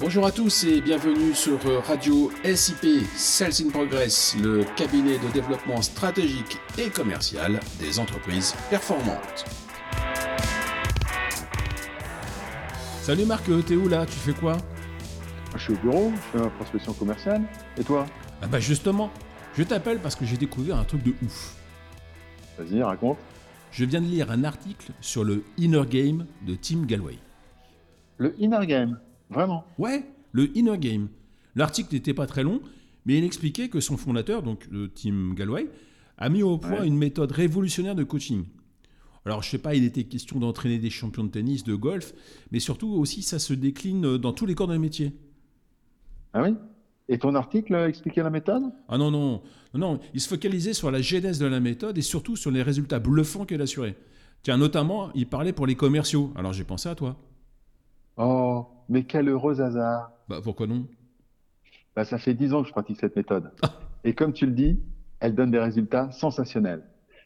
[0.00, 5.80] Bonjour à tous et bienvenue sur Radio SIP Sales in Progress, le cabinet de développement
[5.82, 9.44] stratégique et commercial des entreprises performantes.
[13.02, 14.04] Salut Marc, t'es où là?
[14.04, 14.56] Tu fais quoi?
[15.54, 17.42] Je suis au bureau, je fais ma prospection commerciale.
[17.78, 18.06] Et toi?
[18.42, 19.12] Ah bah justement,
[19.56, 21.54] je t'appelle parce que j'ai découvert un truc de ouf.
[22.58, 23.18] Vas-y, raconte.
[23.70, 27.18] Je viens de lire un article sur le Inner Game de Tim Galway.
[28.18, 28.98] Le Inner Game?
[29.34, 31.08] Vraiment Ouais, le Inner Game.
[31.56, 32.60] L'article n'était pas très long,
[33.06, 35.68] mais il expliquait que son fondateur, donc le Tim Galway,
[36.16, 38.44] a mis au point une méthode révolutionnaire de coaching.
[39.26, 42.12] Alors, je sais pas, il était question d'entraîner des champions de tennis, de golf,
[42.50, 45.12] mais surtout aussi, ça se décline dans tous les corps de métier.
[46.32, 46.54] Ah oui?
[47.08, 48.64] Et ton article expliquait la méthode?
[48.88, 49.42] Ah non, non,
[49.74, 52.62] non, non, il se focalisait sur la genèse de la méthode et surtout sur les
[52.62, 53.96] résultats bluffants qu'elle assurait.
[54.42, 56.32] Tiens, notamment, il parlait pour les commerciaux.
[56.36, 57.16] Alors, j'ai pensé à toi.
[58.94, 60.12] Mais quel heureux hasard.
[60.28, 60.86] Bah, pourquoi non?
[61.96, 63.50] Bah, Ça fait dix ans que je pratique cette méthode.
[64.04, 64.78] Et comme tu le dis,
[65.18, 66.84] elle donne des résultats sensationnels.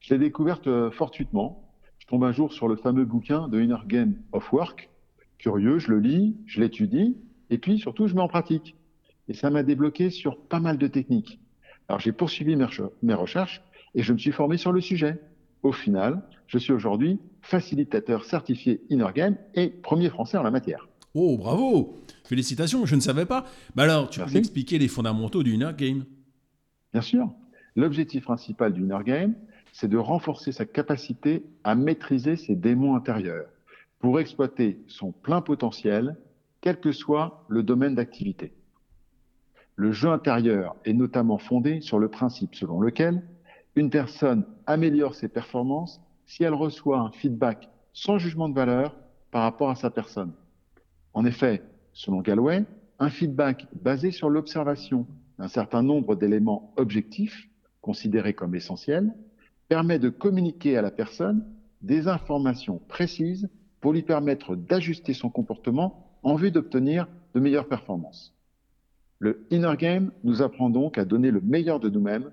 [0.00, 1.70] Je l'ai découverte euh, fortuitement.
[1.98, 4.88] Je tombe un jour sur le fameux bouquin de Inner Game of Work.
[5.36, 7.18] Curieux, je le lis, je l'étudie,
[7.50, 8.74] et puis surtout, je mets en pratique.
[9.28, 11.40] Et ça m'a débloqué sur pas mal de techniques.
[11.88, 13.60] Alors j'ai poursuivi mes recherches
[13.94, 15.20] et je me suis formé sur le sujet.
[15.62, 20.89] Au final, je suis aujourd'hui facilitateur certifié Inner Game et premier français en la matière.
[21.14, 23.44] Oh, bravo Félicitations, je ne savais pas.
[23.74, 26.04] Mais alors, tu peux m'expliquer les fondamentaux du Inner Game?
[26.92, 27.32] Bien sûr.
[27.74, 29.34] L'objectif principal du Inner Game,
[29.72, 33.48] c'est de renforcer sa capacité à maîtriser ses démons intérieurs
[33.98, 36.16] pour exploiter son plein potentiel,
[36.60, 38.52] quel que soit le domaine d'activité.
[39.76, 43.22] Le jeu intérieur est notamment fondé sur le principe selon lequel
[43.76, 48.96] une personne améliore ses performances si elle reçoit un feedback sans jugement de valeur
[49.30, 50.32] par rapport à sa personne.
[51.14, 52.64] En effet, selon Galloway,
[52.98, 55.06] un feedback basé sur l'observation
[55.38, 57.48] d'un certain nombre d'éléments objectifs
[57.80, 59.14] considérés comme essentiels
[59.68, 61.44] permet de communiquer à la personne
[61.80, 63.48] des informations précises
[63.80, 68.34] pour lui permettre d'ajuster son comportement en vue d'obtenir de meilleures performances.
[69.18, 72.30] Le Inner Game nous apprend donc à donner le meilleur de nous-mêmes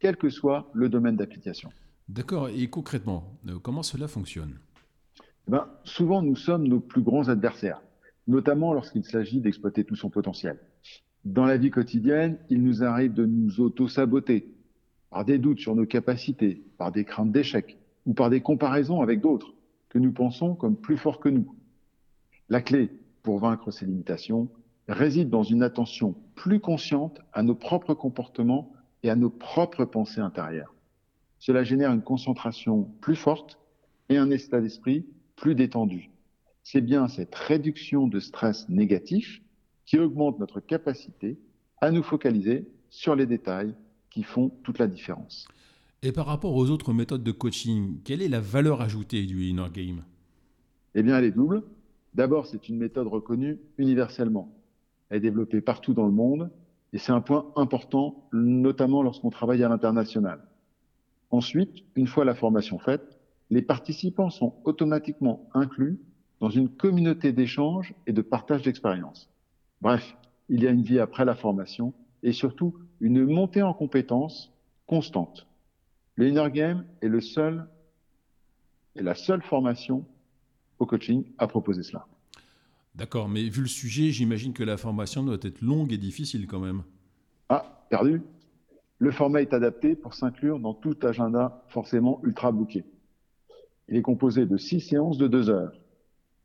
[0.00, 1.70] quel que soit le domaine d'application.
[2.08, 4.58] D'accord, et concrètement, euh, comment cela fonctionne?
[5.46, 7.82] Eh ben, Souvent, nous sommes nos plus grands adversaires,
[8.28, 10.58] notamment lorsqu'il s'agit d'exploiter tout son potentiel.
[11.24, 14.54] Dans la vie quotidienne, il nous arrive de nous auto-saboter
[15.10, 19.20] par des doutes sur nos capacités, par des craintes d'échec ou par des comparaisons avec
[19.20, 19.54] d'autres
[19.88, 21.54] que nous pensons comme plus forts que nous.
[22.48, 22.90] La clé
[23.22, 24.48] pour vaincre ces limitations
[24.88, 28.72] réside dans une attention plus consciente à nos propres comportements
[29.02, 30.74] et à nos propres pensées intérieures.
[31.38, 33.58] Cela génère une concentration plus forte
[34.08, 35.06] et un état d'esprit
[35.36, 36.10] plus détendu.
[36.70, 39.40] C'est bien cette réduction de stress négatif
[39.86, 41.38] qui augmente notre capacité
[41.80, 43.74] à nous focaliser sur les détails
[44.10, 45.48] qui font toute la différence.
[46.02, 49.70] Et par rapport aux autres méthodes de coaching, quelle est la valeur ajoutée du Inner
[49.72, 50.04] Game?
[50.94, 51.62] Eh bien, elle est double.
[52.12, 54.54] D'abord, c'est une méthode reconnue universellement.
[55.08, 56.50] Elle est développée partout dans le monde
[56.92, 60.42] et c'est un point important, notamment lorsqu'on travaille à l'international.
[61.30, 63.18] Ensuite, une fois la formation faite,
[63.48, 65.98] les participants sont automatiquement inclus
[66.40, 69.28] dans une communauté d'échange et de partage d'expériences.
[69.80, 70.16] Bref,
[70.48, 74.52] il y a une vie après la formation et surtout une montée en compétences
[74.86, 75.46] constante.
[76.16, 77.66] Le Inner Game est le seul
[78.96, 80.04] et la seule formation
[80.78, 82.06] au coaching à proposer cela.
[82.94, 86.58] D'accord, mais vu le sujet, j'imagine que la formation doit être longue et difficile quand
[86.58, 86.82] même.
[87.48, 88.22] Ah, perdu.
[88.98, 92.84] Le format est adapté pour s'inclure dans tout agenda forcément ultra booké.
[93.88, 95.72] Il est composé de six séances de deux heures.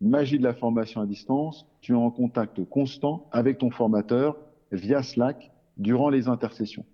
[0.00, 4.36] Magie de la formation à distance, tu es en contact constant avec ton formateur
[4.72, 6.84] via Slack durant les intersessions.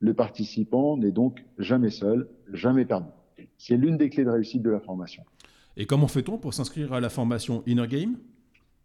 [0.00, 3.08] Le participant n'est donc jamais seul, jamais perdu.
[3.58, 5.22] C'est l'une des clés de réussite de la formation.
[5.76, 8.18] Et comment fait-on pour s'inscrire à la formation Inner Game?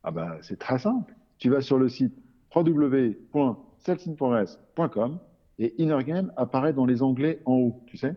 [0.04, 1.16] Ah bah, c'est très simple.
[1.40, 2.14] Tu vas sur le site
[2.56, 5.20] www.celsinprogress.com
[5.60, 8.16] et Inner Game apparaît dans les onglets en haut, tu sais.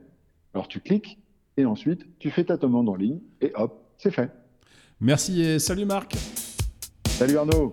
[0.55, 1.19] Alors tu cliques
[1.57, 4.31] et ensuite tu fais ta demande en ligne et hop, c'est fait.
[5.01, 6.15] Merci et salut Marc.
[7.09, 7.73] Salut Arnaud.